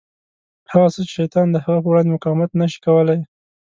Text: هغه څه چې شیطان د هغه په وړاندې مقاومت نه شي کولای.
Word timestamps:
هغه 0.71 0.87
څه 0.93 1.01
چې 1.07 1.11
شیطان 1.17 1.47
د 1.51 1.57
هغه 1.65 1.79
په 1.83 1.87
وړاندې 1.91 2.13
مقاومت 2.15 2.51
نه 2.59 2.65
شي 2.71 2.79
کولای. 2.85 3.19